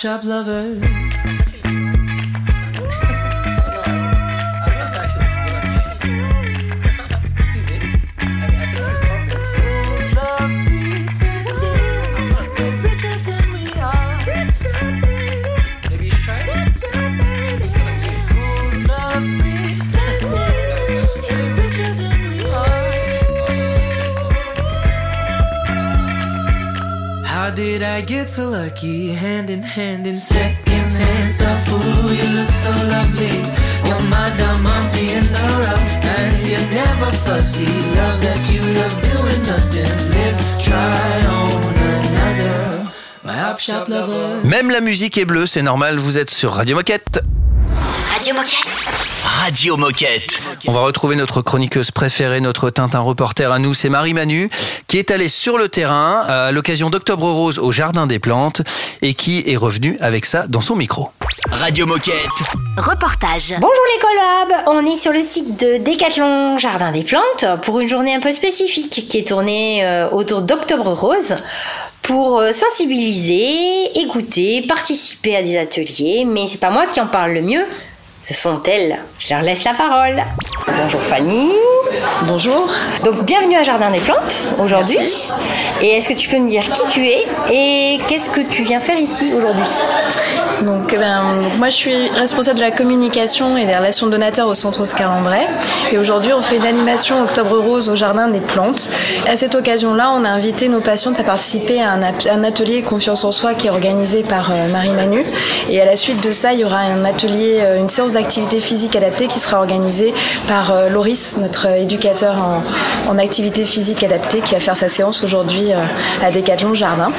[0.00, 1.09] shop lover.
[28.00, 29.12] I get so lucky?
[29.12, 31.68] Hand in hand in second hand stuff.
[31.68, 33.36] Ooh, you look so lovely.
[33.84, 37.66] You're my diamante in the rough, and you're never fussy.
[37.66, 39.92] Love that you love doing nothing.
[40.16, 41.60] Let's try on
[41.92, 42.90] another.
[43.22, 44.48] My op shop lover.
[44.48, 47.20] Même la musique est bleue, c'est normal, vous êtes sur Radio Moquette.
[48.12, 48.90] Radio Moquette.
[49.24, 50.40] Radio Moquette.
[50.66, 54.50] On va retrouver notre chroniqueuse préférée, notre Tintin reporter à nous, c'est Marie Manu,
[54.86, 58.62] qui est allée sur le terrain à l'occasion d'Octobre Rose au Jardin des Plantes
[59.02, 61.10] et qui est revenue avec ça dans son micro.
[61.52, 62.14] Radio Moquette.
[62.76, 63.54] Reportage.
[63.60, 67.88] Bonjour les collabs, on est sur le site de Décathlon Jardin des Plantes pour une
[67.88, 71.36] journée un peu spécifique qui est tournée euh, autour d'Octobre Rose
[72.02, 77.32] pour euh, sensibiliser, écouter, participer à des ateliers, mais c'est pas moi qui en parle
[77.32, 77.64] le mieux,
[78.22, 78.98] ce sont elles.
[79.18, 80.22] Je leur laisse la parole.
[80.76, 81.52] Bonjour Fanny.
[82.22, 82.68] Bonjour.
[83.04, 84.98] Donc bienvenue à Jardin des Plantes aujourd'hui.
[85.80, 88.80] Et est-ce que tu peux me dire qui tu es et qu'est-ce que tu viens
[88.80, 89.64] faire ici aujourd'hui?
[90.62, 94.46] Donc, eh ben, donc moi je suis responsable de la communication et des relations donateurs
[94.46, 95.46] au centre Oscar Lambret.
[95.90, 98.90] Et aujourd'hui on fait une animation Octobre Rose au Jardin des Plantes.
[99.26, 103.24] Et à cette occasion-là, on a invité nos patientes à participer à un atelier Confiance
[103.24, 105.24] en soi qui est organisé par euh, Marie Manu.
[105.70, 108.60] Et à la suite de ça, il y aura un atelier, euh, une séance d'activité
[108.60, 110.12] physique adaptée qui sera organisée
[110.48, 112.62] par euh, Loris, notre euh, éducateur en,
[113.10, 115.76] en activité physique adaptée, qui va faire sa séance aujourd'hui euh,
[116.24, 117.10] à Décathlon Jardin.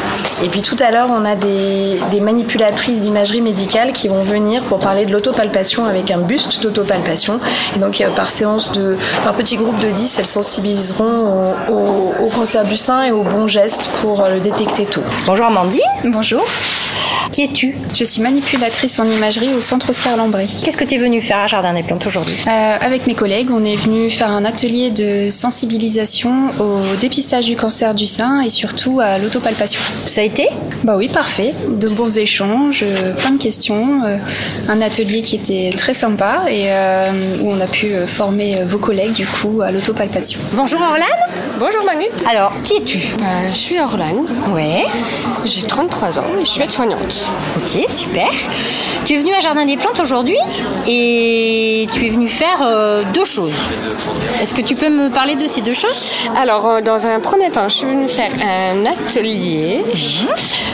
[0.43, 4.63] Et puis tout à l'heure, on a des, des manipulatrices d'imagerie médicale qui vont venir
[4.63, 7.39] pour parler de l'autopalpation avec un buste d'autopalpation.
[7.75, 12.13] Et donc euh, par séance de, par petit groupe de 10, elles sensibiliseront au, au-
[12.25, 15.01] au cancer du sein et aux bons gestes pour euh, le détecter tôt.
[15.25, 15.81] Bonjour Amandine.
[16.05, 16.41] Bonjour.
[17.31, 20.47] Qui es-tu Je suis manipulatrice en imagerie au centre Oscar Lambray.
[20.63, 23.49] Qu'est-ce que tu es venue faire à Jardin des Plantes aujourd'hui Euh, avec mes collègues,
[23.53, 28.49] on est venu faire un atelier de sensibilisation au dépistage du cancer du sein et
[28.49, 29.79] surtout à l'autopalpation.
[30.05, 30.47] Ça a été
[30.83, 31.53] Bah oui, parfait.
[31.69, 34.03] De bons échanges, euh, plein de questions.
[34.05, 34.17] euh,
[34.67, 37.09] un atelier qui était très sympa et euh,
[37.41, 40.39] où on a pu former vos collègues du coup à l'autopalpation.
[40.53, 41.07] Bonjour Orlane.
[41.59, 42.05] Bonjour Manu.
[42.29, 42.99] Alors, qui es-tu
[43.49, 44.25] Je suis Orlane.
[44.53, 44.83] Ouais.
[45.45, 47.10] J'ai 33 ans et je suis aide-soignante.
[47.57, 48.29] Ok, super.
[49.03, 50.37] Tu es venu à Jardin des Plantes aujourd'hui
[50.87, 53.53] et tu es venu faire euh, deux choses.
[54.41, 56.13] Est-ce que tu peux me parler de ces deux choses?
[56.37, 59.83] Alors, euh, dans un premier temps, je suis venue faire un atelier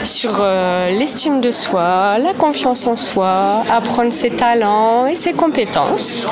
[0.04, 6.28] sur euh, l'estime de soi, la confiance en soi, apprendre ses talents et ses compétences.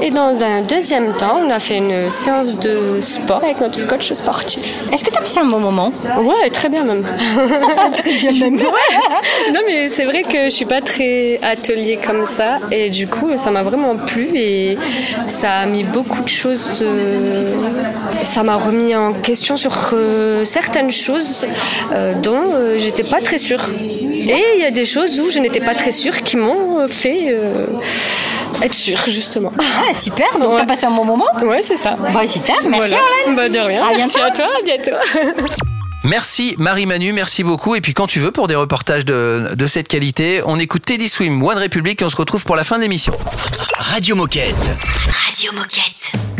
[0.00, 4.12] Et dans un deuxième temps, on a fait une séance de sport avec notre coach
[4.12, 4.92] sportif.
[4.92, 5.90] Est-ce que tu as passé un bon moment?
[6.20, 7.04] Ouais, très bien même.
[7.96, 8.54] Très bien même.
[8.56, 8.70] Ouais.
[9.52, 12.58] Non, mais c'est vrai que je suis pas très atelier comme ça.
[12.70, 14.78] Et du coup, ça m'a vraiment plu et
[15.28, 16.80] ça a mis beaucoup de choses.
[16.82, 17.44] euh,
[18.22, 21.46] ça m'a remis en question sur euh, certaines choses
[21.92, 23.60] euh, dont euh, j'étais pas très sûre.
[24.22, 27.34] Et il y a des choses où je n'étais pas très sûre qui m'ont fait
[28.62, 29.50] être sûre, justement.
[29.58, 30.26] Ah, super.
[30.38, 31.96] Donc, t'as passé un bon moment Ouais, c'est ça.
[32.12, 32.56] Bah, super.
[32.68, 32.96] Merci Voilà.
[33.26, 33.36] Orlane.
[33.36, 33.82] Bah, de rien.
[33.82, 34.42] À Merci bientôt.
[34.42, 35.50] à toi, à bientôt.
[36.02, 37.74] Merci Marie-Manu, merci beaucoup.
[37.74, 41.08] Et puis quand tu veux pour des reportages de, de cette qualité, on écoute Teddy
[41.08, 43.12] Swim, One Republic et on se retrouve pour la fin de l'émission.
[43.78, 44.56] Radio Moquette.
[45.26, 46.39] Radio Moquette.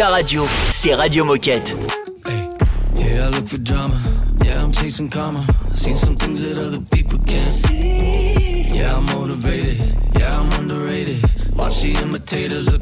[0.00, 1.74] Ta radio, c'est Radio Moquette.
[2.96, 4.00] Yeah, I look for drama.
[4.42, 5.44] Yeah, I'm chasing karma.
[5.74, 8.72] Seen some things that other people can't see.
[8.72, 9.76] Yeah, I'm motivated.
[10.18, 11.22] Yeah, I'm underrated.
[11.54, 12.79] Watch the imitators look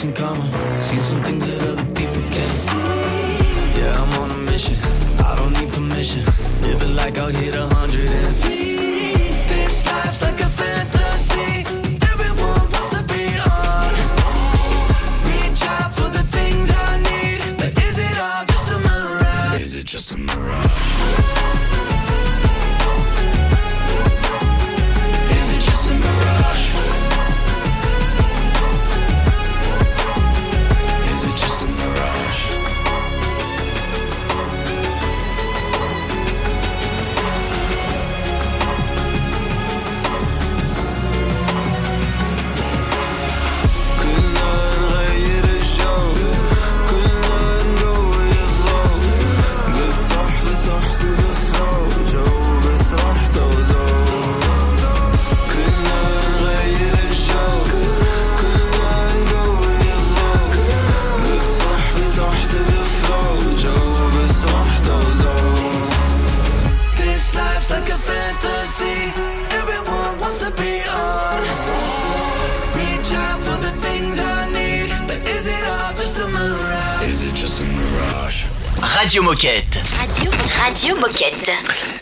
[0.00, 0.80] Chasing karma.
[0.80, 3.78] Seen some things that other people can't see.
[3.78, 4.74] Yeah, I'm on a mission.
[5.18, 6.24] I don't need permission.
[6.62, 7.79] Living like I'll hit a hundred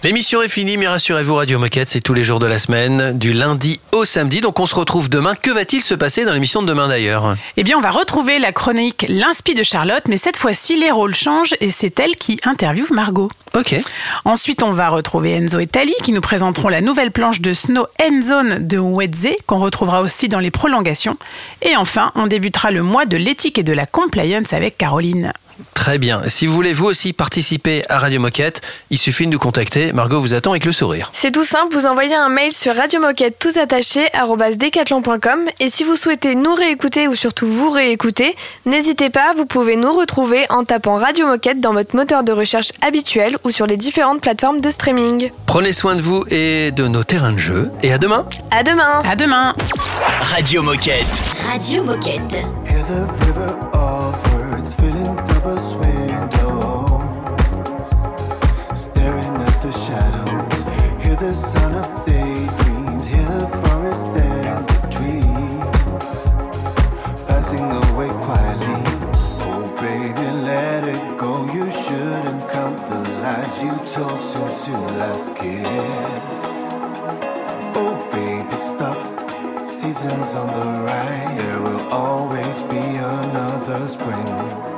[0.05, 3.33] L'émission est finie, mais rassurez-vous, Radio Moquette, c'est tous les jours de la semaine, du
[3.33, 4.41] lundi au samedi.
[4.41, 5.35] Donc on se retrouve demain.
[5.35, 7.35] Que va-t-il se passer dans l'émission de demain d'ailleurs?
[7.57, 11.17] Eh bien, on va retrouver la chronique L'inspi de Charlotte, mais cette fois-ci, les rôles
[11.17, 13.29] changent et c'est elle qui interviewe Margot.
[13.55, 13.75] Ok.
[14.25, 17.87] Ensuite, on va retrouver Enzo et Tali qui nous présenteront la nouvelle planche de Snow
[18.01, 21.17] End Zone de Wedze qu'on retrouvera aussi dans les prolongations.
[21.61, 25.33] Et enfin, on débutera le mois de l'éthique et de la compliance avec Caroline.
[25.75, 26.23] Très bien.
[26.29, 29.93] Si vous voulez vous aussi participer à Radio Moquette, il suffit de nous contacter.
[29.93, 31.11] Margot vous attend avec le sourire.
[31.13, 34.09] C'est tout simple, vous envoyez un mail sur radiomoquette tous attachés
[34.57, 38.37] decathlon.com et si vous souhaitez nous réécouter ou surtout vous réécouter,
[38.67, 42.73] n'hésitez pas, vous pouvez nous retrouver en tapant Radio Moquette dans votre moteur de recherche
[42.83, 45.31] habituel ou sur les différentes plateformes de streaming.
[45.47, 47.71] Prenez soin de vous et de nos terrains de jeu.
[47.83, 48.27] Et à demain.
[48.51, 49.03] À demain.
[49.05, 49.55] À demain.
[50.21, 51.07] Radio Moquette.
[51.47, 52.45] Radio Moquette.
[74.17, 75.67] Since you last kissed.
[77.75, 81.37] Oh, baby, stop seasons on the rise.
[81.37, 84.78] There will always be another spring.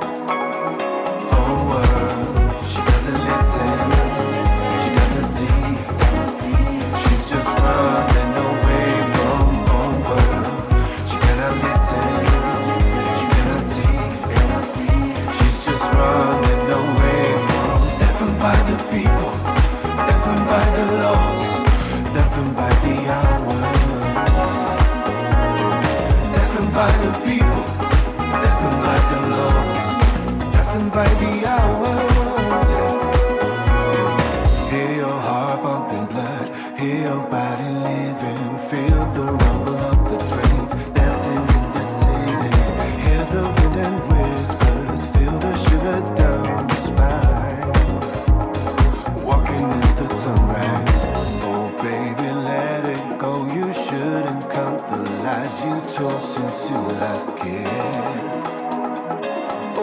[56.31, 58.57] Since you last kissed.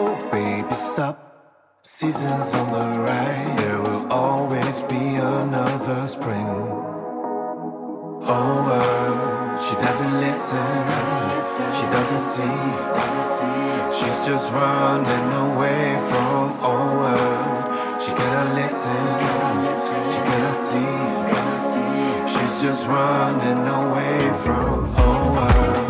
[0.01, 1.15] Oh baby, stop.
[1.83, 5.05] Seasons on the rise, there will always be
[5.37, 6.49] another spring.
[8.33, 10.73] Oh, world, she doesn't listen,
[11.77, 12.59] she doesn't see,
[13.97, 18.01] she's just running away from oh, world.
[18.01, 19.05] She cannot listen,
[20.11, 20.93] she cannot see,
[22.31, 25.88] she's just running away from oh, uh.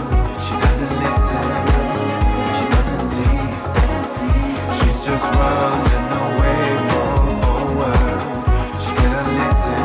[5.17, 7.95] Running away from over.
[8.81, 9.83] She cannot listen,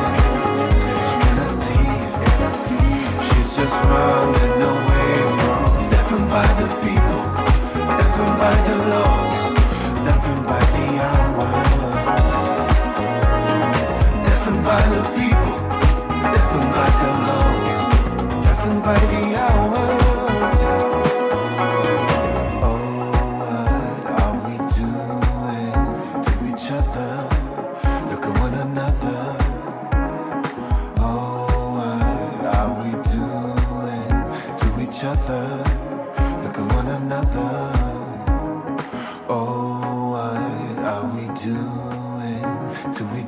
[1.09, 2.85] she cannot see.
[3.29, 3.79] She's just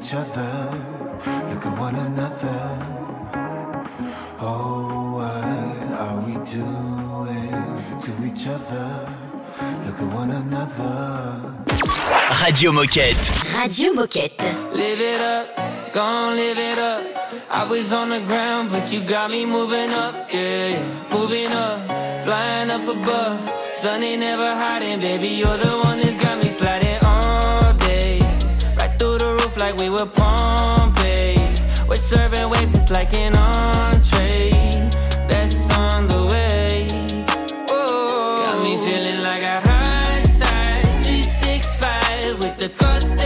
[0.07, 0.71] each other?
[1.51, 2.61] Look at one another.
[4.39, 7.51] Oh, what are we doing
[8.05, 8.89] to each other?
[9.85, 11.43] Look at one another.
[12.45, 13.19] Radio Moquette.
[13.59, 14.39] Radio Moquette.
[14.73, 17.03] Live it up, gon' live it up.
[17.51, 21.13] I was on the ground, but you got me moving up, yeah, yeah.
[21.13, 23.41] moving up, flying up above.
[23.75, 25.29] Sun ain't never hiding, baby.
[25.29, 27.06] You're the one that's got me sliding all day, right
[29.57, 31.37] like we were Pompeii.
[31.89, 34.51] We're serving waves, it's like an entree.
[35.29, 36.87] That's on the way.
[37.71, 40.83] Oh, got me feeling like a hot side.
[41.05, 43.19] 365 with the cost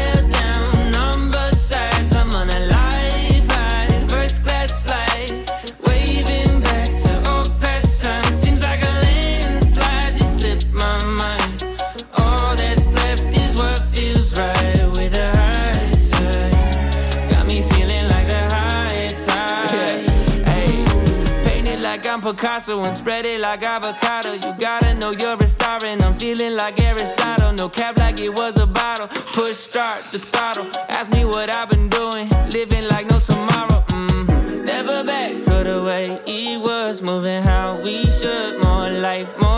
[22.60, 24.34] Picasso and spread it like avocado.
[24.34, 27.52] You gotta know you're a star, and I'm feeling like Aristotle.
[27.52, 29.08] No cap like it was a bottle.
[29.32, 30.68] Push start the throttle.
[30.90, 33.82] Ask me what I've been doing, living like no tomorrow.
[33.88, 34.64] Mm.
[34.66, 38.60] Never back to the way it was, moving how we should.
[38.62, 39.49] More life, more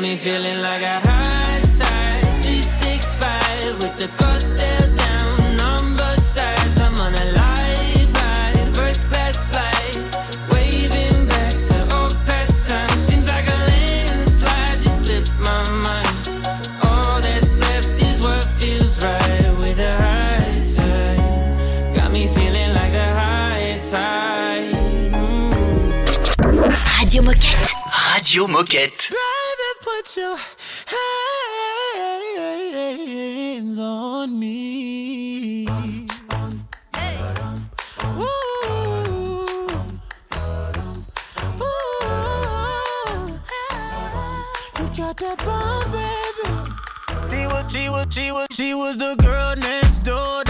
[0.00, 2.24] got me feeling like a high tide.
[2.40, 5.56] 365 with the coast still down.
[5.56, 8.72] Number sides, I'm on a life high.
[8.72, 9.96] First class flight,
[10.52, 12.88] waving back to old past time.
[12.96, 16.08] Seems like a landslide just slipped my mind.
[16.84, 21.94] All that's left is what feels right with a high side.
[21.94, 24.80] Got me feeling like the high tide.
[26.98, 27.72] Radio Moquette.
[28.14, 29.29] Radio Moquette.
[30.16, 30.36] Your
[32.86, 35.68] hands on me.
[35.68, 36.08] Ooh.
[41.60, 41.68] Ooh.
[44.78, 46.48] You got that bomb, baby.
[47.30, 50.49] She was, she was, she was, she was the girl next door.